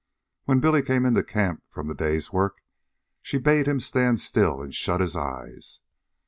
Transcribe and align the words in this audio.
When 0.45 0.59
Billy 0.59 0.81
came 0.81 1.05
into 1.05 1.21
camp 1.23 1.61
from 1.69 1.85
the 1.85 1.93
day's 1.93 2.33
work, 2.33 2.63
she 3.21 3.37
bade 3.37 3.67
him 3.67 3.79
stand 3.79 4.19
still 4.19 4.59
and 4.59 4.73
shut 4.73 4.99
his 4.99 5.15
eyes. 5.15 5.79